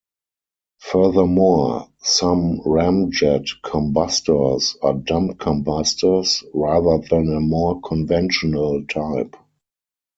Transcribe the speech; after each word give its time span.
Furthermore, 0.79 1.87
some 1.99 2.61
ramjet 2.61 3.45
combustors 3.63 4.75
are 4.81 4.95
"dump 4.95 5.37
combustors" 5.37 6.43
rather 6.55 7.05
than 7.07 7.31
a 7.31 7.39
more 7.39 7.79
conventional 7.81 8.83
type. 8.87 9.35